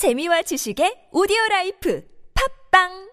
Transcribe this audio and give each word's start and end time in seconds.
재미와 0.00 0.40
지식의 0.48 1.12
오디오 1.12 1.36
라이프. 1.50 2.00
팝빵 2.32 3.09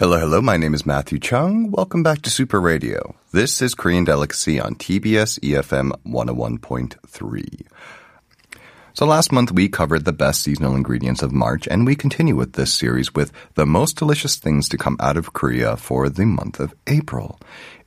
Hello, 0.00 0.18
hello. 0.18 0.40
My 0.40 0.56
name 0.56 0.72
is 0.72 0.86
Matthew 0.86 1.18
Chung. 1.18 1.72
Welcome 1.72 2.02
back 2.02 2.22
to 2.22 2.30
Super 2.30 2.58
Radio. 2.58 3.14
This 3.32 3.60
is 3.60 3.74
Korean 3.74 4.04
Delicacy 4.04 4.58
on 4.58 4.74
TBS 4.76 5.38
EFM 5.40 5.90
101.3. 6.06 7.66
So 8.94 9.04
last 9.04 9.30
month 9.30 9.52
we 9.52 9.68
covered 9.68 10.06
the 10.06 10.14
best 10.14 10.40
seasonal 10.42 10.74
ingredients 10.74 11.22
of 11.22 11.32
March 11.32 11.68
and 11.68 11.84
we 11.84 11.96
continue 11.96 12.34
with 12.34 12.54
this 12.54 12.72
series 12.72 13.14
with 13.14 13.30
the 13.56 13.66
most 13.66 13.98
delicious 13.98 14.36
things 14.36 14.70
to 14.70 14.78
come 14.78 14.96
out 15.00 15.18
of 15.18 15.34
Korea 15.34 15.76
for 15.76 16.08
the 16.08 16.24
month 16.24 16.60
of 16.60 16.74
April. 16.86 17.38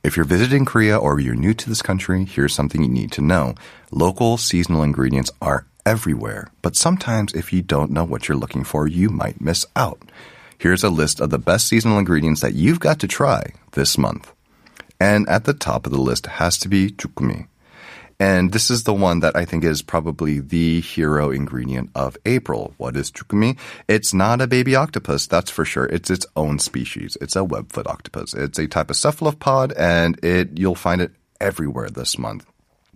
If 0.04 0.16
you're 0.16 0.24
visiting 0.24 0.64
Korea 0.64 0.96
or 0.96 1.18
you're 1.18 1.34
new 1.34 1.52
to 1.52 1.68
this 1.68 1.82
country, 1.82 2.24
here's 2.24 2.54
something 2.54 2.80
you 2.80 2.88
need 2.88 3.10
to 3.10 3.22
know. 3.22 3.56
Local 3.90 4.36
seasonal 4.36 4.84
ingredients 4.84 5.32
are 5.42 5.66
everywhere, 5.84 6.46
but 6.62 6.76
sometimes 6.76 7.32
if 7.34 7.52
you 7.52 7.60
don't 7.60 7.90
know 7.90 8.04
what 8.04 8.28
you're 8.28 8.38
looking 8.38 8.62
for, 8.62 8.86
you 8.86 9.10
might 9.10 9.40
miss 9.40 9.66
out. 9.74 10.00
Here's 10.64 10.82
a 10.82 10.88
list 10.88 11.20
of 11.20 11.28
the 11.28 11.38
best 11.38 11.68
seasonal 11.68 11.98
ingredients 11.98 12.40
that 12.40 12.54
you've 12.54 12.80
got 12.80 12.98
to 13.00 13.06
try 13.06 13.52
this 13.72 13.98
month. 13.98 14.32
And 14.98 15.28
at 15.28 15.44
the 15.44 15.52
top 15.52 15.84
of 15.84 15.92
the 15.92 16.00
list 16.00 16.24
has 16.24 16.56
to 16.60 16.70
be 16.70 16.88
jukumi. 16.88 17.48
And 18.18 18.50
this 18.50 18.70
is 18.70 18.84
the 18.84 18.94
one 18.94 19.20
that 19.20 19.36
I 19.36 19.44
think 19.44 19.62
is 19.62 19.82
probably 19.82 20.40
the 20.40 20.80
hero 20.80 21.30
ingredient 21.30 21.90
of 21.94 22.16
April. 22.24 22.72
What 22.78 22.96
is 22.96 23.12
chukumi? 23.12 23.58
It's 23.88 24.14
not 24.14 24.40
a 24.40 24.46
baby 24.46 24.74
octopus, 24.74 25.26
that's 25.26 25.50
for 25.50 25.66
sure. 25.66 25.84
It's 25.84 26.08
its 26.08 26.24
own 26.34 26.58
species. 26.58 27.18
It's 27.20 27.36
a 27.36 27.40
webfoot 27.40 27.86
octopus. 27.86 28.32
It's 28.32 28.58
a 28.58 28.66
type 28.66 28.88
of 28.88 28.96
cephalopod 28.96 29.74
and 29.74 30.18
it 30.24 30.56
you'll 30.56 30.76
find 30.76 31.02
it 31.02 31.12
everywhere 31.42 31.90
this 31.90 32.16
month 32.16 32.46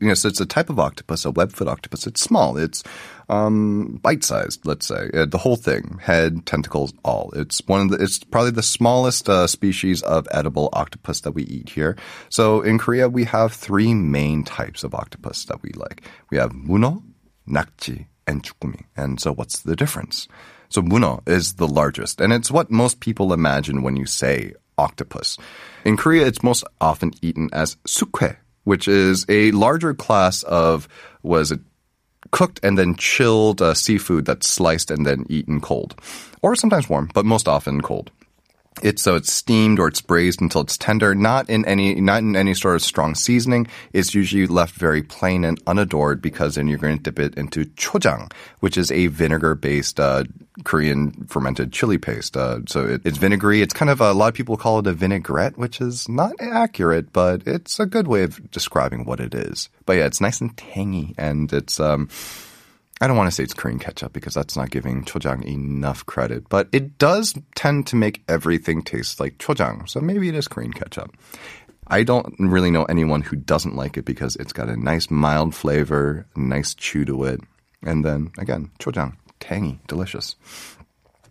you 0.00 0.08
know, 0.08 0.14
so 0.14 0.28
it's 0.28 0.40
a 0.40 0.46
type 0.46 0.70
of 0.70 0.78
octopus, 0.78 1.24
a 1.24 1.30
web-foot 1.30 1.68
octopus. 1.68 2.06
It's 2.06 2.20
small. 2.20 2.56
It's 2.56 2.82
um, 3.28 3.98
bite-sized, 4.02 4.66
let's 4.66 4.86
say. 4.86 5.10
Uh, 5.12 5.26
the 5.26 5.38
whole 5.38 5.56
thing, 5.56 5.98
head, 6.02 6.46
tentacles, 6.46 6.92
all. 7.04 7.30
It's 7.34 7.60
one 7.66 7.80
of 7.82 7.90
the, 7.90 8.02
it's 8.02 8.18
probably 8.18 8.52
the 8.52 8.62
smallest 8.62 9.28
uh, 9.28 9.46
species 9.46 10.02
of 10.02 10.26
edible 10.30 10.70
octopus 10.72 11.20
that 11.22 11.32
we 11.32 11.44
eat 11.44 11.70
here. 11.70 11.96
So 12.28 12.62
in 12.62 12.78
Korea, 12.78 13.08
we 13.08 13.24
have 13.24 13.52
three 13.52 13.94
main 13.94 14.44
types 14.44 14.84
of 14.84 14.94
octopus 14.94 15.44
that 15.46 15.62
we 15.62 15.70
like. 15.74 16.02
We 16.30 16.38
have 16.38 16.54
muno, 16.54 17.02
nakji, 17.48 18.06
and 18.26 18.42
chukumi. 18.42 18.84
And 18.96 19.20
so 19.20 19.32
what's 19.32 19.60
the 19.60 19.76
difference? 19.76 20.28
So 20.70 20.82
muno 20.82 21.22
is 21.26 21.54
the 21.54 21.68
largest, 21.68 22.20
and 22.20 22.32
it's 22.32 22.50
what 22.50 22.70
most 22.70 23.00
people 23.00 23.32
imagine 23.32 23.82
when 23.82 23.96
you 23.96 24.04
say 24.04 24.52
octopus. 24.76 25.38
In 25.84 25.96
Korea, 25.96 26.26
it's 26.26 26.42
most 26.42 26.62
often 26.80 27.12
eaten 27.22 27.48
as 27.52 27.76
sukhae 27.86 28.36
which 28.68 28.86
is 28.86 29.24
a 29.30 29.50
larger 29.52 29.94
class 29.94 30.42
of 30.42 30.86
was 31.22 31.50
it 31.50 31.60
cooked 32.32 32.60
and 32.62 32.76
then 32.76 32.94
chilled 32.96 33.62
uh, 33.62 33.72
seafood 33.72 34.26
that's 34.26 34.46
sliced 34.46 34.90
and 34.90 35.06
then 35.06 35.24
eaten 35.30 35.58
cold, 35.58 35.98
or 36.42 36.54
sometimes 36.54 36.86
warm, 36.86 37.10
but 37.14 37.24
most 37.24 37.48
often 37.48 37.80
cold. 37.80 38.10
It's 38.82 39.02
so 39.02 39.16
it's 39.16 39.32
steamed 39.32 39.78
or 39.78 39.88
it's 39.88 40.00
braised 40.00 40.40
until 40.40 40.62
it's 40.62 40.76
tender, 40.76 41.14
not 41.14 41.48
in 41.50 41.64
any 41.64 42.00
not 42.00 42.22
in 42.22 42.36
any 42.36 42.54
sort 42.54 42.76
of 42.76 42.82
strong 42.82 43.14
seasoning. 43.14 43.66
It's 43.92 44.14
usually 44.14 44.46
left 44.46 44.74
very 44.74 45.02
plain 45.02 45.44
and 45.44 45.60
unadored 45.66 46.22
because 46.22 46.54
then 46.54 46.68
you're 46.68 46.78
going 46.78 46.96
to 46.98 47.02
dip 47.02 47.18
it 47.18 47.34
into 47.36 47.64
chojang, 47.64 48.32
which 48.60 48.76
is 48.76 48.90
a 48.90 49.06
vinegar-based 49.08 50.00
uh, 50.00 50.24
Korean 50.64 51.26
fermented 51.28 51.72
chili 51.72 51.98
paste. 51.98 52.36
Uh, 52.36 52.60
so 52.66 52.86
it, 52.86 53.02
it's 53.04 53.18
vinegary. 53.18 53.62
It's 53.62 53.74
kind 53.74 53.90
of 53.90 54.00
a, 54.00 54.12
a 54.12 54.14
lot 54.14 54.28
of 54.28 54.34
people 54.34 54.56
call 54.56 54.78
it 54.78 54.86
a 54.86 54.92
vinaigrette, 54.92 55.58
which 55.58 55.80
is 55.80 56.08
not 56.08 56.32
accurate, 56.40 57.12
but 57.12 57.42
it's 57.46 57.78
a 57.78 57.86
good 57.86 58.08
way 58.08 58.22
of 58.22 58.50
describing 58.50 59.04
what 59.04 59.20
it 59.20 59.34
is. 59.34 59.68
But 59.86 59.94
yeah, 59.94 60.06
it's 60.06 60.20
nice 60.20 60.40
and 60.40 60.56
tangy, 60.56 61.14
and 61.16 61.52
it's 61.52 61.80
um, 61.80 62.08
I 63.00 63.06
don't 63.06 63.16
want 63.16 63.28
to 63.28 63.34
say 63.34 63.44
it's 63.44 63.54
Korean 63.54 63.78
ketchup 63.78 64.12
because 64.12 64.34
that's 64.34 64.56
not 64.56 64.70
giving 64.70 65.04
chojang 65.04 65.44
enough 65.44 66.04
credit, 66.06 66.48
but 66.48 66.68
it 66.72 66.98
does 66.98 67.34
tend 67.54 67.86
to 67.88 67.96
make 67.96 68.22
everything 68.28 68.82
taste 68.82 69.20
like 69.20 69.38
chojang. 69.38 69.88
So 69.88 70.00
maybe 70.00 70.28
it 70.28 70.34
is 70.34 70.48
Korean 70.48 70.72
ketchup. 70.72 71.16
I 71.86 72.02
don't 72.02 72.34
really 72.38 72.70
know 72.70 72.84
anyone 72.84 73.22
who 73.22 73.36
doesn't 73.36 73.76
like 73.76 73.96
it 73.96 74.04
because 74.04 74.36
it's 74.36 74.52
got 74.52 74.68
a 74.68 74.76
nice 74.76 75.10
mild 75.10 75.54
flavor, 75.54 76.26
nice 76.36 76.74
chew 76.74 77.04
to 77.04 77.24
it. 77.24 77.40
And 77.82 78.04
then 78.04 78.32
again, 78.36 78.70
chojang, 78.80 79.16
tangy, 79.40 79.78
delicious. 79.86 80.36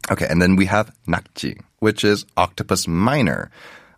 Okay, 0.10 0.28
and 0.30 0.42
then 0.42 0.56
we 0.56 0.66
have 0.66 0.96
nakji, 1.06 1.62
which 1.80 2.04
is 2.04 2.26
octopus 2.38 2.88
minor, 2.88 3.52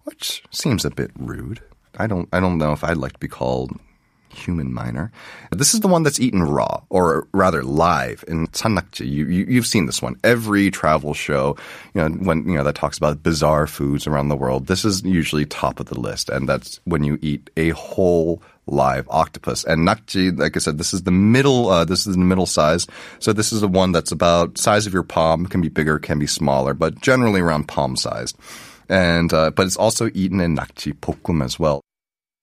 which 0.06 0.44
seems 0.50 0.84
a 0.86 0.90
bit 0.90 1.12
rude. 1.16 1.62
I 1.98 2.08
don't 2.08 2.28
I 2.34 2.40
don't 2.40 2.58
know 2.58 2.72
if 2.72 2.84
I'd 2.84 2.98
like 2.98 3.14
to 3.14 3.20
be 3.20 3.28
called 3.28 3.80
human 4.30 4.74
minor. 4.74 5.12
This 5.52 5.74
is 5.74 5.80
the 5.80 5.88
one 5.88 6.04
that's 6.04 6.20
eaten 6.20 6.44
raw, 6.44 6.82
or 6.90 7.28
rather 7.34 7.64
live 7.64 8.24
in 8.28 8.48
Sannakji. 8.48 9.10
You, 9.10 9.26
you, 9.26 9.56
have 9.56 9.68
seen 9.68 9.86
this 9.86 10.02
one. 10.02 10.16
Every 10.24 10.72
travel 10.72 11.14
show, 11.14 11.58
you 11.94 12.02
know, 12.02 12.10
when, 12.10 12.48
you 12.48 12.56
know, 12.56 12.64
that 12.64 12.76
talks 12.76 12.98
about 12.98 13.24
bizarre 13.24 13.68
foods 13.68 14.08
around 14.08 14.30
the 14.30 14.36
world, 14.36 14.68
this 14.68 14.86
is 14.86 15.04
usually 15.04 15.46
top 15.46 15.80
of 15.80 15.88
the 15.88 16.00
list. 16.00 16.30
And 16.30 16.48
that's 16.48 16.80
when 16.86 17.04
you 17.04 17.18
eat 17.22 17.50
a 17.58 17.70
whole 17.70 18.42
live 18.68 19.08
octopus. 19.10 19.64
And 19.64 19.88
nakji, 19.88 20.38
like 20.38 20.56
I 20.56 20.60
said, 20.60 20.78
this 20.78 20.94
is 20.94 21.04
the 21.04 21.12
middle, 21.12 21.70
uh, 21.70 21.86
this 21.86 22.06
is 22.06 22.16
the 22.16 22.22
middle 22.22 22.46
size. 22.46 22.88
So 23.20 23.34
this 23.34 23.52
is 23.52 23.62
the 23.62 23.68
one 23.68 23.92
that's 23.92 24.12
about 24.12 24.58
size 24.58 24.86
of 24.88 24.94
your 24.94 25.04
palm, 25.04 25.46
can 25.46 25.62
be 25.62 25.70
bigger, 25.70 26.00
can 26.00 26.20
be 26.20 26.28
smaller, 26.28 26.74
but 26.74 27.02
generally 27.02 27.42
around 27.42 27.68
palm 27.68 27.96
sized. 27.96 28.38
And, 28.88 29.32
uh, 29.34 29.52
but 29.52 29.68
it's 29.68 29.78
also 29.78 30.10
eaten 30.14 30.40
in 30.40 30.56
nakji 30.56 30.94
pokum 30.94 31.44
as 31.44 31.60
well. 31.60 31.82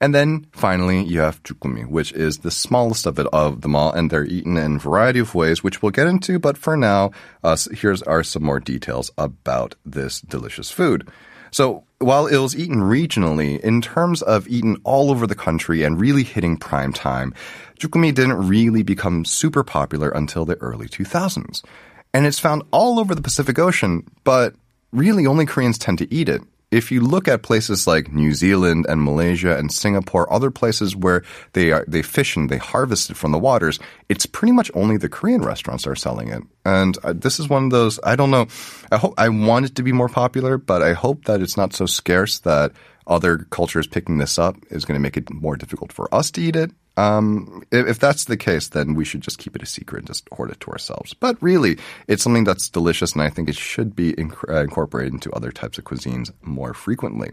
And 0.01 0.15
then 0.15 0.47
finally, 0.53 1.03
you 1.03 1.21
have 1.21 1.43
jukumi, 1.43 1.89
which 1.89 2.13
is 2.13 2.39
the 2.39 2.51
smallest 2.51 3.07
of 3.07 3.19
it 3.19 3.27
of 3.33 3.63
them 3.63 3.75
all, 3.75 3.93
and 3.93 4.11
they're 4.11 4.27
eaten 4.27 4.59
in 4.59 4.77
a 4.77 4.79
variety 4.79 5.21
of 5.21 5.35
ways, 5.35 5.65
which 5.65 5.83
we'll 5.83 5.91
get 5.91 6.07
into. 6.07 6.39
But 6.39 6.59
for 6.59 6.77
now, 6.77 7.13
uh, 7.43 7.57
here's 7.73 8.03
are 8.03 8.23
some 8.23 8.43
more 8.43 8.61
details 8.61 9.11
about 9.17 9.75
this 9.87 10.21
delicious 10.21 10.71
food. 10.71 11.09
So 11.51 11.85
while 11.99 12.27
it 12.27 12.37
was 12.37 12.55
eaten 12.55 12.77
regionally, 12.77 13.59
in 13.61 13.81
terms 13.81 14.21
of 14.21 14.47
eaten 14.49 14.77
all 14.85 15.11
over 15.11 15.27
the 15.27 15.35
country 15.35 15.83
and 15.83 15.99
really 15.99 16.25
hitting 16.25 16.59
prime 16.59 16.93
time, 16.93 17.33
jukumi 17.79 18.15
didn't 18.15 18.47
really 18.47 18.83
become 18.83 19.25
super 19.25 19.65
popular 19.65 20.11
until 20.11 20.45
the 20.45 20.57
early 20.57 20.89
2000s. 20.89 21.65
And 22.13 22.27
it's 22.27 22.39
found 22.39 22.65
all 22.71 23.01
over 23.01 23.15
the 23.15 23.23
Pacific 23.23 23.59
Ocean, 23.59 24.07
but 24.25 24.55
really 24.93 25.27
only 25.27 25.47
Koreans 25.47 25.79
tend 25.79 25.99
to 25.99 26.13
eat 26.13 26.29
it 26.29 26.43
if 26.71 26.91
you 26.91 27.01
look 27.01 27.29
at 27.29 27.43
places 27.43 27.87
like 27.87 28.13
New 28.13 28.33
Zealand 28.33 28.87
and 28.89 29.03
Malaysia 29.03 29.57
and 29.57 29.71
Singapore, 29.71 30.33
other 30.33 30.51
places 30.51 30.97
where 30.97 31.23
they 31.53 31.71
are 31.71 31.85
they 31.87 32.03
fish 32.03 32.37
and 32.37 32.51
they 32.51 32.59
harvest 32.59 33.11
it 33.11 33.17
from 33.17 33.33
the 33.33 33.39
waters, 33.39 33.79
it's 34.09 34.27
pretty 34.27 34.53
much 34.53 34.71
only 34.75 34.97
the 34.97 35.09
Korean 35.09 35.43
restaurants 35.43 35.87
are 35.87 35.95
selling 35.95 36.29
it. 36.29 36.43
And 36.65 36.99
uh, 37.05 37.13
this 37.15 37.39
is 37.39 37.49
one 37.49 37.65
of 37.65 37.71
those 37.71 38.01
I 38.03 38.17
don't 38.17 38.31
know. 38.31 38.49
I 38.91 38.97
hope 38.97 39.15
I 39.17 39.29
want 39.29 39.67
it 39.67 39.77
to 39.77 39.83
be 39.83 39.93
more 39.93 40.09
popular, 40.09 40.59
but 40.59 40.83
I 40.83 40.93
hope 40.93 41.27
that 41.27 41.41
it's 41.41 41.57
not 41.57 41.73
so 41.73 41.87
scarce 41.87 42.41
that 42.41 42.73
other 43.07 43.39
cultures 43.51 43.87
picking 43.87 44.19
this 44.19 44.39
up 44.39 44.57
is 44.71 44.85
going 44.85 44.99
to 44.99 45.03
make 45.03 45.17
it 45.17 45.33
more 45.33 45.57
difficult 45.57 45.93
for 45.93 46.13
us 46.13 46.31
to 46.33 46.41
eat 46.41 46.57
it 46.57 46.73
um, 46.97 47.63
if, 47.71 47.99
that's 47.99 48.25
the 48.25 48.37
case, 48.37 48.69
then 48.69 48.95
we 48.95 49.05
should 49.05 49.21
just 49.21 49.39
keep 49.39 49.55
it 49.55 49.63
a 49.63 49.67
secret 49.67 50.01
and 50.01 50.07
just 50.07 50.29
hoard 50.33 50.51
it 50.51 50.61
to 50.61 50.71
ourselves. 50.71 51.15
But 51.15 51.41
really, 51.43 51.79
it's 52.09 52.23
something 52.23 52.45
that's 52.45 52.69
delicious, 52.69 53.13
and 53.13 53.23
I 53.23 53.31
think 53.31 53.49
it 53.49 53.57
should 53.57 53.95
be 53.95 54.15
inc- 54.15 54.49
uh, 54.49 54.63
incorporated 54.63 55.13
into 55.13 55.31
other 55.33 55.53
types 55.53 55.79
of 55.79 55.85
cuisines 55.85 56.33
more 56.43 56.73
frequently. 56.73 57.33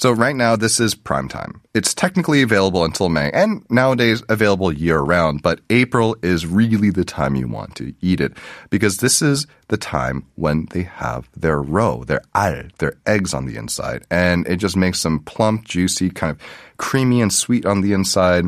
So 0.00 0.12
right 0.12 0.34
now, 0.34 0.56
this 0.56 0.80
is 0.80 0.94
prime 0.94 1.28
time. 1.28 1.60
It's 1.74 1.92
technically 1.92 2.40
available 2.40 2.86
until 2.86 3.10
May, 3.10 3.30
and 3.32 3.66
nowadays 3.68 4.22
available 4.30 4.72
year 4.72 4.98
round. 4.98 5.42
But 5.42 5.60
April 5.68 6.16
is 6.22 6.46
really 6.46 6.88
the 6.88 7.04
time 7.04 7.34
you 7.34 7.46
want 7.46 7.74
to 7.76 7.92
eat 8.00 8.18
it 8.18 8.32
because 8.70 8.96
this 8.96 9.20
is 9.20 9.46
the 9.68 9.76
time 9.76 10.24
when 10.36 10.68
they 10.70 10.84
have 10.84 11.28
their 11.36 11.60
roe, 11.60 12.04
their 12.04 12.22
al, 12.34 12.62
their 12.78 12.94
eggs 13.04 13.34
on 13.34 13.44
the 13.44 13.56
inside, 13.56 14.06
and 14.10 14.48
it 14.48 14.56
just 14.56 14.74
makes 14.74 15.02
them 15.02 15.20
plump, 15.20 15.68
juicy, 15.68 16.08
kind 16.08 16.30
of 16.30 16.40
creamy 16.78 17.20
and 17.20 17.30
sweet 17.30 17.66
on 17.66 17.82
the 17.82 17.92
inside 17.92 18.46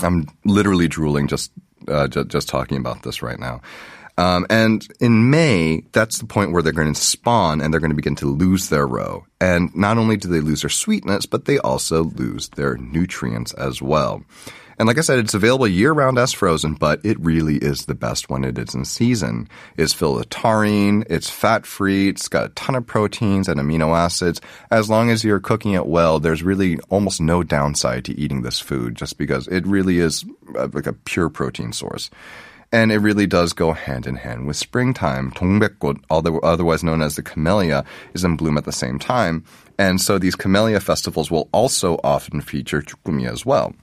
I'm 0.00 0.28
literally 0.44 0.88
drooling 0.88 1.28
just 1.28 1.52
uh, 1.88 2.08
j- 2.08 2.24
just 2.24 2.48
talking 2.48 2.78
about 2.78 3.02
this 3.02 3.22
right 3.22 3.38
now. 3.38 3.60
Um, 4.16 4.46
and 4.50 4.86
in 4.98 5.30
May, 5.30 5.84
that's 5.92 6.18
the 6.18 6.26
point 6.26 6.50
where 6.50 6.60
they're 6.60 6.72
going 6.72 6.92
to 6.92 7.00
spawn 7.00 7.60
and 7.60 7.72
they're 7.72 7.80
going 7.80 7.92
to 7.92 7.96
begin 7.96 8.16
to 8.16 8.26
lose 8.26 8.68
their 8.68 8.86
roe. 8.86 9.24
And 9.40 9.74
not 9.76 9.96
only 9.96 10.16
do 10.16 10.26
they 10.26 10.40
lose 10.40 10.62
their 10.62 10.70
sweetness, 10.70 11.26
but 11.26 11.44
they 11.44 11.58
also 11.58 12.02
lose 12.02 12.48
their 12.50 12.76
nutrients 12.76 13.52
as 13.54 13.80
well. 13.80 14.24
And 14.78 14.86
like 14.86 14.96
I 14.96 15.00
said, 15.00 15.18
it's 15.18 15.34
available 15.34 15.66
year 15.66 15.92
round 15.92 16.18
as 16.18 16.32
frozen, 16.32 16.74
but 16.74 17.04
it 17.04 17.18
really 17.18 17.56
is 17.56 17.86
the 17.86 17.96
best 17.96 18.30
when 18.30 18.44
it 18.44 18.56
is 18.58 18.76
in 18.76 18.84
season. 18.84 19.48
It's 19.76 19.92
filled 19.92 20.18
with 20.18 20.30
taurine, 20.30 21.02
it's 21.10 21.28
fat 21.28 21.66
free, 21.66 22.08
it's 22.08 22.28
got 22.28 22.46
a 22.46 22.50
ton 22.50 22.76
of 22.76 22.86
proteins 22.86 23.48
and 23.48 23.58
amino 23.58 23.96
acids. 23.96 24.40
As 24.70 24.88
long 24.88 25.10
as 25.10 25.24
you're 25.24 25.40
cooking 25.40 25.72
it 25.72 25.86
well, 25.86 26.20
there's 26.20 26.44
really 26.44 26.78
almost 26.90 27.20
no 27.20 27.42
downside 27.42 28.04
to 28.04 28.16
eating 28.16 28.42
this 28.42 28.60
food 28.60 28.94
just 28.94 29.18
because 29.18 29.48
it 29.48 29.66
really 29.66 29.98
is 29.98 30.24
uh, 30.56 30.68
like 30.72 30.86
a 30.86 30.92
pure 30.92 31.28
protein 31.28 31.72
source. 31.72 32.08
And 32.70 32.92
it 32.92 32.98
really 32.98 33.26
does 33.26 33.54
go 33.54 33.72
hand 33.72 34.06
in 34.06 34.14
hand 34.14 34.46
with 34.46 34.56
springtime. 34.56 35.32
although 36.10 36.38
otherwise 36.40 36.84
known 36.84 37.02
as 37.02 37.16
the 37.16 37.22
camellia, 37.22 37.84
is 38.14 38.24
in 38.24 38.36
bloom 38.36 38.58
at 38.58 38.64
the 38.64 38.72
same 38.72 39.00
time. 39.00 39.42
And 39.76 40.00
so 40.00 40.18
these 40.18 40.36
camellia 40.36 40.78
festivals 40.78 41.30
will 41.30 41.48
also 41.50 41.98
often 42.04 42.42
feature 42.42 42.82
chukumi 42.82 43.28
as 43.28 43.44
well. 43.44 43.74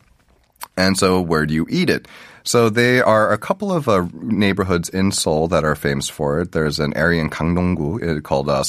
And 0.77 0.97
so 0.97 1.21
where 1.21 1.45
do 1.45 1.53
you 1.53 1.65
eat 1.69 1.89
it? 1.89 2.07
So 2.43 2.69
there 2.69 3.05
are 3.05 3.31
a 3.31 3.37
couple 3.37 3.71
of 3.71 3.89
uh, 3.89 4.07
neighborhoods 4.13 4.89
in 4.89 5.11
Seoul 5.11 5.47
that 5.47 5.63
are 5.63 5.75
famous 5.75 6.09
for 6.09 6.41
it. 6.41 6.51
There's 6.51 6.79
an 6.79 6.95
area 6.95 7.21
in 7.21 7.29
Gangdong-gu 7.29 8.17
uh, 8.17 8.21
called 8.21 8.49
uh, 8.49 8.63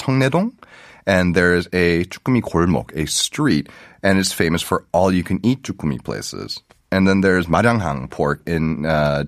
and 1.07 1.37
there's 1.37 1.67
a 1.73 2.05
chukumi 2.07 2.43
골목, 2.43 2.97
a 2.97 3.07
street, 3.07 3.69
and 4.03 4.19
it's 4.19 4.33
famous 4.33 4.63
for 4.63 4.85
all 4.93 5.13
you 5.13 5.23
can 5.23 5.45
eat 5.45 5.63
chukumi 5.63 6.03
places. 6.03 6.61
And 6.91 7.07
then 7.07 7.21
there's 7.21 7.47
Maryanghang 7.47 8.11
pork 8.11 8.43
in 8.47 8.87
uh, 8.87 9.25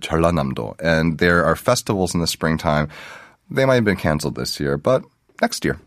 and 0.81 1.19
there 1.19 1.45
are 1.45 1.57
festivals 1.57 2.15
in 2.15 2.21
the 2.21 2.27
springtime. 2.27 2.89
They 3.51 3.65
might 3.65 3.77
have 3.77 3.85
been 3.85 3.97
canceled 3.97 4.37
this 4.37 4.59
year, 4.61 4.79
but 4.79 5.05
next 5.41 5.65
year. 5.65 5.79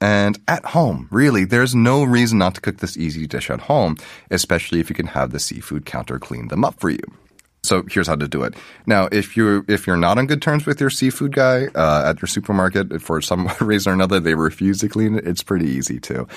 And 0.00 0.38
at 0.46 0.64
home, 0.64 1.08
really, 1.10 1.44
there's 1.44 1.74
no 1.74 2.04
reason 2.04 2.38
not 2.38 2.54
to 2.54 2.60
cook 2.60 2.78
this 2.78 2.96
easy 2.96 3.26
dish 3.26 3.50
at 3.50 3.62
home, 3.62 3.96
especially 4.30 4.80
if 4.80 4.88
you 4.88 4.94
can 4.94 5.08
have 5.08 5.32
the 5.32 5.40
seafood 5.40 5.86
counter 5.86 6.18
clean 6.18 6.48
them 6.48 6.64
up 6.64 6.78
for 6.78 6.90
you. 6.90 7.02
So 7.64 7.82
here's 7.90 8.06
how 8.06 8.14
to 8.14 8.28
do 8.28 8.44
it. 8.44 8.54
Now, 8.86 9.08
if 9.10 9.36
you're 9.36 9.64
if 9.68 9.86
you're 9.86 9.96
not 9.96 10.16
on 10.16 10.26
good 10.26 10.40
terms 10.40 10.64
with 10.64 10.80
your 10.80 10.90
seafood 10.90 11.34
guy 11.34 11.66
uh, 11.74 12.04
at 12.06 12.22
your 12.22 12.28
supermarket 12.28 13.02
for 13.02 13.20
some 13.20 13.50
reason 13.60 13.90
or 13.90 13.94
another, 13.94 14.20
they 14.20 14.34
refuse 14.34 14.78
to 14.80 14.88
clean 14.88 15.16
it. 15.16 15.26
It's 15.26 15.42
pretty 15.42 15.66
easy 15.66 15.98
too. 15.98 16.28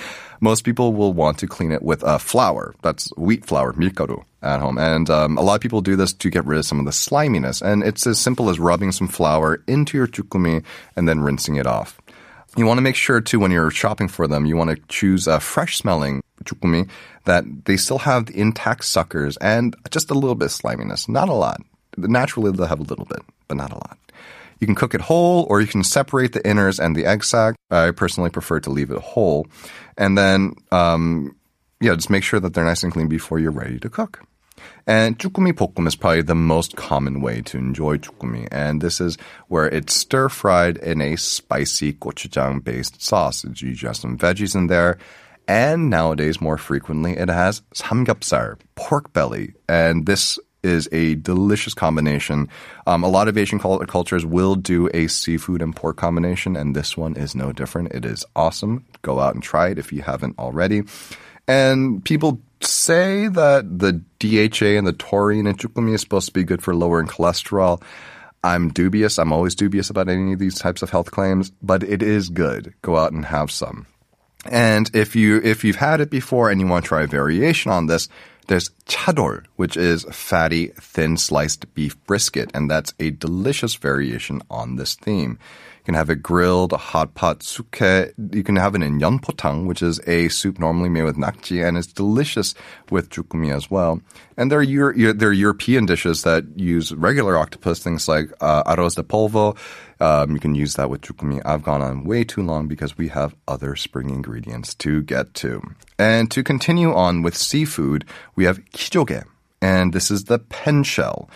Most 0.42 0.64
people 0.64 0.94
will 0.94 1.14
want 1.14 1.38
to 1.40 1.48
clean 1.48 1.72
it 1.72 1.84
with 1.84 2.04
uh, 2.04 2.18
flour. 2.18 2.74
That's 2.82 3.16
wheat 3.16 3.46
flour, 3.46 3.74
milgaru, 3.74 4.26
at 4.42 4.60
home, 4.60 4.80
and 4.80 5.10
um, 5.10 5.38
a 5.38 5.42
lot 5.42 5.56
of 5.56 5.62
people 5.62 5.82
do 5.82 5.96
this 5.96 6.12
to 6.14 6.30
get 6.32 6.46
rid 6.46 6.58
of 6.58 6.66
some 6.66 6.80
of 6.80 6.86
the 6.86 6.92
sliminess. 6.92 7.62
And 7.62 7.84
it's 7.84 8.08
as 8.08 8.20
simple 8.20 8.50
as 8.50 8.60
rubbing 8.60 8.92
some 8.92 9.08
flour 9.08 9.64
into 9.68 9.98
your 9.98 10.08
chukumi 10.08 10.64
and 10.96 11.08
then 11.08 11.22
rinsing 11.22 11.56
it 11.56 11.68
off. 11.68 12.01
You 12.58 12.66
want 12.66 12.80
to 12.80 12.82
make 12.82 12.96
sure 12.96 13.22
too 13.22 13.40
when 13.40 13.52
you're 13.52 13.72
shopping 13.72 14.08
for 14.08 14.28
them, 14.28 14.46
you 14.46 14.58
want 14.58 14.72
to 14.72 14.82
choose 14.88 15.26
a 15.28 15.40
fresh 15.40 15.78
smelling 15.78 16.22
chukumi 16.44 16.90
that 17.26 17.46
they 17.66 17.78
still 17.78 18.00
have 18.00 18.26
the 18.26 18.40
intact 18.40 18.84
suckers 18.84 19.38
and 19.38 19.76
just 19.90 20.12
a 20.12 20.14
little 20.14 20.36
bit 20.36 20.46
of 20.46 20.52
sliminess. 20.52 21.08
Not 21.08 21.30
a 21.30 21.34
lot. 21.34 21.62
Naturally, 21.98 22.52
they'll 22.52 22.66
have 22.66 22.80
a 22.80 22.84
little 22.84 23.06
bit, 23.06 23.22
but 23.48 23.58
not 23.58 23.72
a 23.72 23.76
lot. 23.76 23.98
You 24.60 24.68
can 24.68 24.76
cook 24.76 24.94
it 24.94 25.02
whole 25.02 25.46
or 25.50 25.62
you 25.62 25.68
can 25.68 25.84
separate 25.84 26.34
the 26.34 26.40
inners 26.42 26.80
and 26.80 26.96
the 26.96 27.06
egg 27.06 27.24
sac. 27.24 27.56
I 27.70 27.92
personally 27.92 28.30
prefer 28.30 28.60
to 28.62 28.70
leave 28.70 28.92
it 28.92 29.00
whole. 29.00 29.48
And 29.98 30.18
then, 30.18 30.54
um, 30.72 31.36
yeah, 31.80 31.96
just 31.96 32.10
make 32.10 32.24
sure 32.24 32.40
that 32.40 32.54
they're 32.54 32.66
nice 32.66 32.84
and 32.84 32.94
clean 32.94 33.08
before 33.08 33.40
you're 33.40 33.52
ready 33.52 33.80
to 33.80 33.90
cook. 33.90 34.24
And 34.88 35.18
chukumi 35.20 35.54
bokum 35.54 35.88
is 35.88 35.96
probably 35.96 36.24
the 36.24 36.36
most 36.36 36.76
common 36.76 37.22
way 37.22 37.42
to 37.42 37.58
enjoy 37.58 37.98
chukumi. 37.98 38.48
And 38.52 38.82
this 38.82 39.00
is 39.00 39.18
where 39.48 39.68
it's 39.68 39.94
stir 39.94 40.30
fried 40.30 40.78
in 40.78 41.02
a 41.02 41.16
spicy 41.16 41.94
gochujang 41.94 42.64
based 42.64 43.02
sauce. 43.02 43.44
You 43.44 43.76
have 43.88 43.98
some 43.98 44.18
veggies 44.18 44.56
in 44.56 44.68
there. 44.68 44.98
And 45.48 45.90
nowadays, 45.90 46.40
more 46.40 46.58
frequently, 46.58 47.14
it 47.14 47.30
has 47.30 47.62
samgyeopsal, 47.76 48.60
pork 48.76 49.12
belly. 49.12 49.54
And 49.68 50.06
this 50.06 50.40
is 50.64 50.88
a 50.92 51.16
delicious 51.16 51.74
combination. 51.74 52.48
Um, 52.86 53.04
a 53.04 53.10
lot 53.10 53.28
of 53.28 53.38
Asian 53.38 53.60
cultures 53.60 54.26
will 54.26 54.56
do 54.56 54.90
a 54.94 55.08
seafood 55.08 55.62
and 55.62 55.76
pork 55.76 55.98
combination, 55.98 56.56
and 56.56 56.76
this 56.76 56.96
one 56.96 57.16
is 57.16 57.36
no 57.36 57.52
different. 57.52 57.92
It 57.94 58.06
is 58.06 58.24
awesome. 58.36 58.86
Go 59.02 59.20
out 59.20 59.34
and 59.34 59.44
try 59.44 59.70
it 59.70 59.80
if 59.80 59.92
you 59.92 60.02
haven't 60.02 60.38
already. 60.38 60.84
And 61.52 62.02
people 62.06 62.40
say 62.62 63.28
that 63.28 63.80
the 63.80 64.02
DHA 64.20 64.78
and 64.78 64.88
the 64.88 64.94
taurine 64.94 65.48
in 65.48 65.58
chukumi 65.58 65.94
is 65.94 66.00
supposed 66.00 66.28
to 66.28 66.34
be 66.34 66.46
good 66.46 66.64
for 66.64 66.74
lowering 66.74 67.08
cholesterol. 67.08 67.84
I'm 68.42 68.70
dubious. 68.70 69.20
I'm 69.20 69.34
always 69.34 69.54
dubious 69.54 69.90
about 69.90 70.08
any 70.08 70.32
of 70.32 70.40
these 70.40 70.58
types 70.58 70.82
of 70.82 70.92
health 70.92 71.12
claims, 71.12 71.52
but 71.62 71.84
it 71.84 72.02
is 72.02 72.30
good. 72.30 72.74
Go 72.82 72.96
out 72.96 73.12
and 73.12 73.26
have 73.26 73.52
some. 73.52 73.86
And 74.46 74.90
if 74.96 75.14
you 75.14 75.42
if 75.44 75.66
you've 75.66 75.76
had 75.76 76.00
it 76.00 76.10
before 76.10 76.50
and 76.50 76.62
you 76.62 76.68
want 76.68 76.86
to 76.86 76.88
try 76.88 77.04
a 77.04 77.08
variation 77.08 77.70
on 77.70 77.88
this, 77.88 78.08
there's 78.48 78.70
chadol, 78.86 79.44
which 79.58 79.76
is 79.76 80.06
fatty, 80.06 80.68
thin 80.68 81.18
sliced 81.18 81.74
beef 81.76 82.02
brisket, 82.06 82.50
and 82.54 82.72
that's 82.72 82.94
a 82.98 83.12
delicious 83.12 83.76
variation 83.76 84.42
on 84.50 84.78
this 84.78 84.96
theme. 84.96 85.38
You 85.82 85.86
can 85.86 85.96
have 85.96 86.12
it 86.12 86.22
grilled, 86.22 86.74
a 86.74 86.78
hot 86.78 87.16
pot 87.16 87.42
suke. 87.42 87.82
You 87.82 88.44
can 88.44 88.56
have 88.56 88.76
it 88.76 88.84
in 88.84 89.00
yeonpotang, 89.00 89.66
which 89.66 89.82
is 89.82 90.00
a 90.06 90.30
soup 90.30 90.60
normally 90.60 90.90
made 90.90 91.06
with 91.06 91.18
nakji, 91.18 91.68
and 91.68 91.76
it's 91.76 91.88
delicious 91.88 92.54
with 92.92 93.10
chukumi 93.10 93.52
as 93.52 93.72
well. 93.72 94.00
And 94.38 94.52
there 94.52 94.60
are, 94.60 94.64
Euro- 94.64 95.14
there 95.14 95.30
are 95.30 95.34
European 95.34 95.88
dishes 95.88 96.22
that 96.22 96.44
use 96.56 96.94
regular 96.94 97.36
octopus, 97.36 97.80
things 97.80 98.08
like 98.08 98.32
uh, 98.42 98.62
arroz 98.66 98.96
de 98.96 99.02
polvo. 99.02 99.58
Um, 100.00 100.34
you 100.34 100.40
can 100.40 100.54
use 100.54 100.76
that 100.76 100.92
with 100.92 101.02
chukumi. 101.02 101.42
I've 101.44 101.64
gone 101.64 101.82
on 101.82 102.04
way 102.04 102.26
too 102.26 102.44
long 102.44 102.68
because 102.68 102.96
we 102.96 103.08
have 103.08 103.34
other 103.48 103.76
spring 103.76 104.12
ingredients 104.12 104.76
to 104.76 105.02
get 105.02 105.34
to. 105.36 105.64
And 105.98 106.30
to 106.30 106.44
continue 106.44 106.94
on 106.94 107.24
with 107.24 107.36
seafood, 107.36 108.06
we 108.36 108.46
have 108.46 108.64
kijogae, 108.66 109.24
and 109.64 109.94
this 109.94 110.12
is 110.12 110.26
the 110.26 110.38
pen 110.38 110.84
shell. 110.84 111.28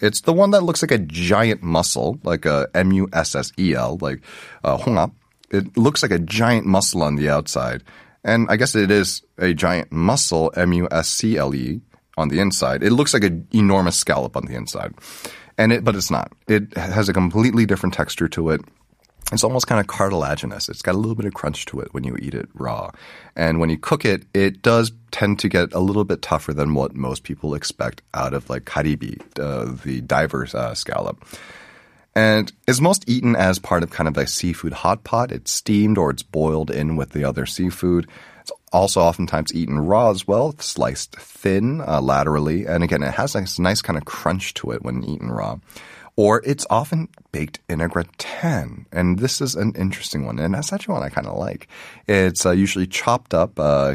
It's 0.00 0.22
the 0.22 0.32
one 0.32 0.50
that 0.52 0.62
looks 0.62 0.82
like 0.82 0.90
a 0.90 0.98
giant 0.98 1.62
mussel, 1.62 2.18
like 2.22 2.46
a 2.46 2.68
M 2.74 2.92
U 2.92 3.08
S 3.12 3.34
S 3.34 3.52
E 3.58 3.74
L, 3.74 3.98
like 4.00 4.20
uh, 4.64 4.78
홍합. 4.78 5.12
It 5.50 5.76
looks 5.76 6.02
like 6.02 6.12
a 6.12 6.18
giant 6.18 6.66
mussel 6.66 7.02
on 7.02 7.16
the 7.16 7.28
outside. 7.28 7.82
And 8.24 8.46
I 8.48 8.56
guess 8.56 8.74
it 8.74 8.90
is 8.90 9.22
a 9.38 9.52
giant 9.52 9.90
mussel, 9.92 10.52
M 10.56 10.72
U 10.72 10.88
S 10.90 11.08
C 11.08 11.36
L 11.36 11.54
E, 11.54 11.80
on 12.16 12.28
the 12.28 12.40
inside. 12.40 12.82
It 12.82 12.92
looks 12.92 13.12
like 13.14 13.24
an 13.24 13.46
enormous 13.52 13.96
scallop 13.96 14.36
on 14.36 14.46
the 14.46 14.54
inside. 14.54 14.94
And 15.58 15.72
it, 15.72 15.84
but 15.84 15.96
it's 15.96 16.10
not. 16.10 16.32
It 16.48 16.74
has 16.76 17.08
a 17.08 17.12
completely 17.12 17.66
different 17.66 17.94
texture 17.94 18.28
to 18.28 18.50
it. 18.50 18.60
It's 19.30 19.44
almost 19.44 19.66
kind 19.66 19.80
of 19.80 19.86
cartilaginous. 19.86 20.68
It's 20.68 20.82
got 20.82 20.94
a 20.94 20.98
little 20.98 21.14
bit 21.14 21.26
of 21.26 21.34
crunch 21.34 21.64
to 21.66 21.80
it 21.80 21.94
when 21.94 22.04
you 22.04 22.16
eat 22.20 22.34
it 22.34 22.48
raw. 22.54 22.90
And 23.36 23.60
when 23.60 23.70
you 23.70 23.78
cook 23.78 24.04
it, 24.04 24.24
it 24.34 24.62
does 24.62 24.92
tend 25.10 25.38
to 25.40 25.48
get 25.48 25.72
a 25.72 25.80
little 25.80 26.04
bit 26.04 26.22
tougher 26.22 26.52
than 26.52 26.74
what 26.74 26.94
most 26.94 27.22
people 27.22 27.54
expect 27.54 28.02
out 28.12 28.34
of 28.34 28.50
like 28.50 28.64
karibi, 28.64 29.20
uh, 29.38 29.76
the 29.84 30.00
diver's 30.02 30.54
uh, 30.54 30.74
scallop. 30.74 31.24
And 32.14 32.52
is 32.66 32.80
most 32.80 33.08
eaten 33.08 33.34
as 33.36 33.58
part 33.58 33.82
of 33.82 33.90
kind 33.90 34.06
of 34.06 34.18
a 34.18 34.26
seafood 34.26 34.74
hot 34.74 35.02
pot. 35.04 35.32
It's 35.32 35.50
steamed 35.50 35.96
or 35.96 36.10
it's 36.10 36.22
boiled 36.22 36.70
in 36.70 36.96
with 36.96 37.10
the 37.10 37.24
other 37.24 37.46
seafood. 37.46 38.06
It's 38.42 38.52
also 38.70 39.00
oftentimes 39.00 39.54
eaten 39.54 39.78
raw 39.78 40.10
as 40.10 40.26
well, 40.26 40.54
sliced 40.58 41.16
thin 41.16 41.80
uh, 41.80 42.02
laterally. 42.02 42.66
And 42.66 42.84
again, 42.84 43.02
it 43.02 43.14
has 43.14 43.34
a 43.34 43.62
nice 43.62 43.80
kind 43.80 43.96
of 43.96 44.04
crunch 44.04 44.52
to 44.54 44.72
it 44.72 44.82
when 44.82 45.04
eaten 45.04 45.30
raw 45.30 45.58
or 46.16 46.42
it's 46.44 46.66
often 46.68 47.08
baked 47.30 47.60
in 47.68 47.80
a 47.80 47.88
gratin. 47.88 48.86
And 48.92 49.18
this 49.18 49.40
is 49.40 49.54
an 49.54 49.72
interesting 49.76 50.26
one, 50.26 50.38
and 50.38 50.54
that's 50.54 50.72
actually 50.72 50.94
one 50.94 51.02
I 51.02 51.08
kind 51.08 51.26
of 51.26 51.38
like. 51.38 51.68
It's 52.06 52.44
uh, 52.44 52.50
usually 52.50 52.86
chopped 52.86 53.34
up 53.34 53.58
uh, 53.58 53.94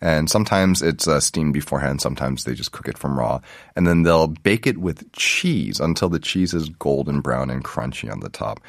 and 0.00 0.28
sometimes 0.28 0.82
it's 0.82 1.08
uh, 1.08 1.20
steamed 1.20 1.54
beforehand. 1.54 2.00
Sometimes 2.00 2.44
they 2.44 2.54
just 2.54 2.72
cook 2.72 2.88
it 2.88 2.98
from 2.98 3.18
raw, 3.18 3.40
and 3.76 3.86
then 3.86 4.02
they'll 4.02 4.28
bake 4.28 4.66
it 4.66 4.78
with 4.78 5.10
cheese 5.12 5.80
until 5.80 6.08
the 6.08 6.18
cheese 6.18 6.52
is 6.52 6.68
golden 6.68 7.20
brown 7.20 7.50
and 7.50 7.64
crunchy 7.64 8.10
on 8.10 8.20
the 8.20 8.28
top. 8.28 8.60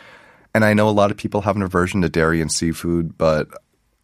And 0.54 0.64
I 0.64 0.74
know 0.74 0.88
a 0.88 0.92
lot 0.92 1.12
of 1.12 1.18
people 1.18 1.42
have 1.42 1.58
an 1.58 1.62
aversion 1.62 2.02
to 2.04 2.10
dairy 2.10 2.40
and 2.40 2.50
seafood, 2.50 3.18
but 3.18 3.50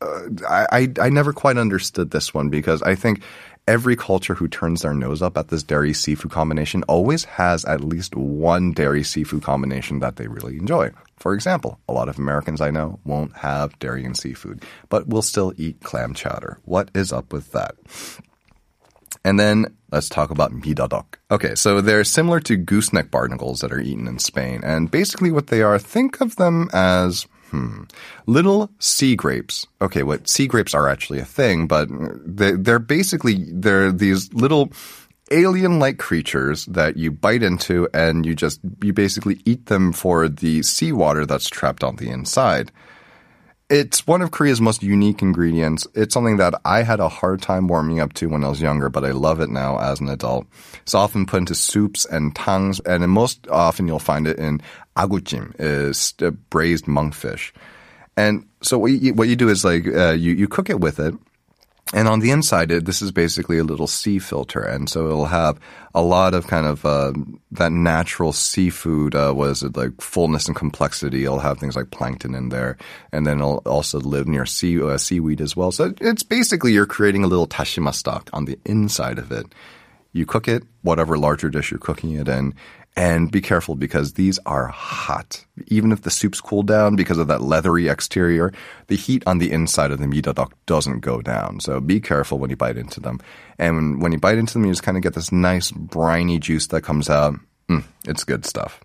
uh, 0.02 0.22
I, 0.48 0.90
I, 1.00 1.10
never 1.10 1.32
quite 1.32 1.58
understood 1.58 2.12
this 2.12 2.34
one 2.34 2.50
because 2.50 2.82
I 2.82 2.96
think 2.96 3.22
every 3.68 3.96
culture 3.96 4.34
who 4.34 4.48
turns 4.48 4.82
their 4.82 4.94
nose 4.94 5.22
up 5.22 5.38
at 5.38 5.50
this 5.50 5.64
dairy 5.64 5.94
seafood 5.94 6.32
combination 6.32 6.84
always 6.84 7.26
has 7.26 7.64
at 7.66 7.84
least 7.84 8.16
one 8.16 8.72
dairy 8.72 9.04
seafood 9.04 9.44
combination 9.44 10.00
that 10.00 10.16
they 10.16 10.28
really 10.28 10.58
enjoy. 10.58 10.92
For 11.18 11.34
example, 11.34 11.80
a 11.88 11.94
lot 11.94 12.10
of 12.10 12.18
Americans 12.18 12.62
I 12.62 12.72
know 12.72 13.00
won't 13.06 13.38
have 13.38 13.78
dairy 13.80 14.04
and 14.04 14.18
seafood, 14.18 14.64
but 14.90 15.08
will 15.08 15.22
still 15.22 15.54
eat 15.58 15.82
clam 15.84 16.14
chowder. 16.14 16.58
What 16.66 16.90
is 16.96 17.14
up 17.14 17.32
with 17.32 17.52
that? 17.52 17.76
And 19.24 19.40
then 19.40 19.78
let's 19.92 20.10
talk 20.10 20.32
about 20.32 20.52
midadok. 20.52 21.20
Okay, 21.30 21.54
so 21.54 21.80
they're 21.80 22.04
similar 22.04 22.40
to 22.42 22.58
gooseneck 22.58 23.12
barnacles 23.12 23.60
that 23.60 23.72
are 23.72 23.80
eaten 23.80 24.08
in 24.08 24.18
Spain. 24.18 24.62
And 24.64 24.90
basically 24.90 25.32
what 25.32 25.48
they 25.48 25.62
are, 25.62 25.78
think 25.78 26.22
of 26.22 26.38
them 26.38 26.70
as 26.74 27.28
Hmm. 27.52 27.84
Little 28.26 28.70
sea 28.80 29.16
grapes. 29.16 29.68
Okay, 29.82 30.04
what 30.04 30.28
sea 30.30 30.48
grapes 30.48 30.74
are 30.74 30.88
actually 30.88 31.20
a 31.20 31.26
thing, 31.26 31.68
but 31.68 31.90
they, 32.26 32.54
they're 32.54 32.80
basically 32.80 33.46
they're 33.52 33.92
these 33.92 34.34
little 34.34 34.72
alien-like 35.32 35.98
creatures 35.98 36.66
that 36.66 36.98
you 36.98 37.12
bite 37.12 37.44
into 37.44 37.88
and 37.94 38.26
you 38.26 38.36
just 38.36 38.60
you 38.82 38.94
basically 38.94 39.40
eat 39.46 39.68
them 39.68 39.94
for 39.94 40.28
the 40.28 40.62
seawater 40.62 41.26
that's 41.26 41.50
trapped 41.50 41.84
on 41.84 41.96
the 41.98 42.10
inside. 42.10 42.72
it's 43.72 44.06
one 44.06 44.22
of 44.22 44.32
Korea's 44.32 44.60
most 44.60 44.84
unique 44.84 45.22
ingredients. 45.22 45.88
It's 45.96 46.14
something 46.14 46.36
that 46.38 46.54
I 46.66 46.84
had 46.84 47.00
a 47.00 47.08
hard 47.08 47.42
time 47.42 47.70
warming 47.70 48.02
up 48.02 48.12
to 48.14 48.28
when 48.28 48.44
I 48.44 48.50
was 48.50 48.62
younger, 48.62 48.90
but 48.90 49.06
I 49.06 49.12
love 49.12 49.40
it 49.40 49.50
now 49.50 49.80
as 49.80 50.02
an 50.02 50.10
adult. 50.10 50.46
It's 50.82 50.94
often 50.94 51.26
put 51.26 51.38
into 51.38 51.56
soups 51.56 52.04
and 52.06 52.36
tongues, 52.36 52.82
and 52.82 53.10
most 53.10 53.48
often 53.48 53.88
you'll 53.88 54.00
find 54.00 54.28
it 54.28 54.38
in 54.38 54.62
agujjim, 54.96 55.56
is 55.60 56.14
braised 56.50 56.86
monkfish. 56.86 57.52
And 58.18 58.46
so 58.62 58.78
what 58.78 58.92
you, 58.92 59.14
what 59.14 59.28
you 59.28 59.36
do 59.36 59.50
is 59.50 59.64
like 59.64 59.88
uh, 59.88 60.12
you 60.12 60.34
you 60.34 60.48
cook 60.48 60.70
it 60.70 60.80
with 60.80 61.00
it, 61.00 61.16
and 61.94 62.08
on 62.08 62.20
the 62.20 62.32
inside, 62.32 62.72
it, 62.72 62.86
this 62.86 63.02
is 63.02 63.12
basically 63.12 63.58
a 63.58 63.64
little 63.64 63.88
sea 63.88 64.20
filter, 64.20 64.62
and 64.62 64.90
so 64.90 65.08
it'll 65.08 65.26
have 65.26 65.60
a 65.94 66.02
lot 66.02 66.34
of 66.34 66.48
kind 66.48 66.66
of 66.66 66.86
uh, 66.86 67.12
that 67.52 67.72
natural 67.72 68.32
seafood. 68.32 69.14
Uh, 69.14 69.34
was 69.36 69.62
it 69.62 69.76
like 69.76 70.00
fullness 70.00 70.48
and 70.48 70.56
complexity? 70.56 71.26
It'll 71.26 71.40
have 71.40 71.60
things 71.60 71.76
like 71.76 71.92
plankton 71.92 72.34
in 72.34 72.50
there, 72.50 72.78
and 73.12 73.28
then 73.28 73.40
it'll 73.40 73.62
also 73.66 74.00
live 74.00 74.28
near 74.28 74.46
sea 74.46 74.82
uh, 74.82 74.98
seaweed 74.98 75.42
as 75.42 75.56
well. 75.56 75.72
So 75.72 75.94
it's 76.00 76.24
basically 76.24 76.72
you're 76.72 76.86
creating 76.86 77.26
a 77.26 77.28
little 77.28 77.48
dashima 77.48 77.94
stock 77.94 78.30
on 78.32 78.46
the 78.46 78.58
inside 78.66 79.20
of 79.20 79.32
it. 79.32 79.48
You 80.14 80.26
cook 80.26 80.48
it, 80.48 80.64
whatever 80.82 81.18
larger 81.18 81.50
dish 81.50 81.72
you're 81.72 81.80
cooking 81.80 82.12
it 82.14 82.28
in, 82.28 82.54
and 82.96 83.32
be 83.32 83.42
careful 83.42 83.76
because 83.76 84.14
these 84.14 84.38
are 84.46 84.68
hot. 84.68 85.46
Even 85.68 85.92
if 85.92 86.02
the 86.02 86.10
soup's 86.10 86.42
cooled 86.42 86.68
down 86.68 86.96
because 86.96 87.18
of 87.18 87.28
that 87.28 87.42
leathery 87.42 87.88
exterior, 87.88 88.52
the 88.88 88.98
heat 88.98 89.24
on 89.26 89.38
the 89.38 89.52
inside 89.52 89.92
of 89.92 90.00
the 90.00 90.06
midodeok 90.06 90.52
doesn't 90.66 91.00
go 91.00 91.22
down. 91.22 91.62
So 91.62 91.80
be 91.80 92.02
careful 92.02 92.38
when 92.38 92.50
you 92.50 92.58
bite 92.58 92.78
into 92.78 93.00
them. 93.00 93.20
And 93.58 94.02
when 94.02 94.12
you 94.12 94.20
bite 94.20 94.38
into 94.38 94.54
them, 94.54 94.66
you 94.66 94.72
just 94.72 94.84
kind 94.84 94.98
of 94.98 95.04
get 95.04 95.14
this 95.14 95.32
nice 95.32 95.72
briny 95.72 96.40
juice 96.40 96.68
that 96.68 96.82
comes 96.82 97.10
out. 97.10 97.36
Mm, 97.70 97.84
it's 98.06 98.26
good 98.26 98.46
stuff. 98.46 98.82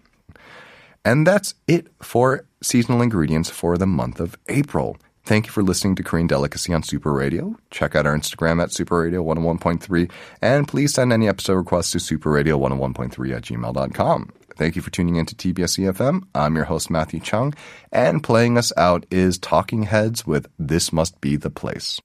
And 1.05 1.27
that's 1.27 1.55
it 1.67 1.89
for 2.03 2.47
seasonal 2.63 3.03
ingredients 3.03 3.51
for 3.51 3.77
the 3.77 3.87
month 3.87 4.21
of 4.21 4.37
April. 4.49 4.97
Thank 5.27 5.47
you 5.47 5.53
for 5.53 5.65
listening 5.65 5.97
to 5.97 6.05
Korean 6.05 6.29
Delicacy 6.29 6.73
on 6.73 6.85
Super 6.85 7.13
Radio. 7.13 7.57
Check 7.73 7.97
out 7.97 8.07
our 8.07 8.17
Instagram 8.17 8.63
at 8.63 8.73
Super 8.73 9.01
Radio 9.01 9.25
101.3 9.25 10.09
and 10.41 10.69
please 10.69 10.95
send 10.95 11.13
any 11.13 11.27
episode 11.27 11.55
requests 11.55 11.91
to 11.91 11.99
superradio101.3 11.99 13.37
at 13.37 13.43
gmail.com. 13.43 14.33
Thank 14.57 14.77
you 14.77 14.83
for 14.83 14.91
tuning 14.91 15.17
in 15.17 15.27
to 15.27 15.35
TBS 15.35 15.81
EFM. 15.81 16.23
I'm 16.33 16.55
your 16.55 16.67
host, 16.67 16.91
Matthew 16.91 17.19
Chung, 17.19 17.55
and 17.91 18.23
playing 18.23 18.57
us 18.57 18.73
out 18.77 19.05
is 19.11 19.37
Talking 19.37 19.83
Heads 19.83 20.29
with 20.29 20.47
This 20.61 20.93
Must 20.93 21.21
Be 21.21 21.35
the 21.35 21.51
Place. 21.51 22.01